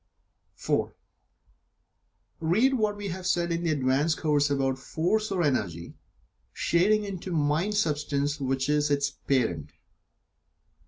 [0.55, 0.95] (4)
[2.39, 5.93] Read what we have said in the "Advanced Course" about Force or Energy,
[6.53, 9.73] shading into Mind substance which is its parent.